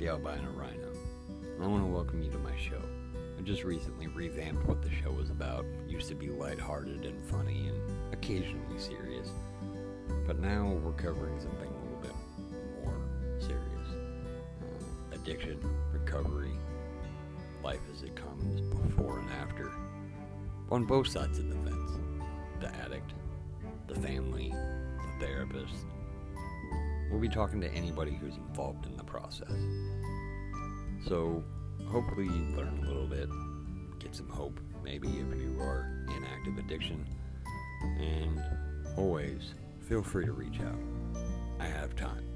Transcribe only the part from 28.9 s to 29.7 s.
the process.